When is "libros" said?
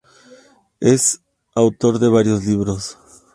2.43-2.97